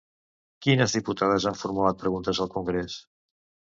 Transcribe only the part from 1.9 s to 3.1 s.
preguntes al congrés?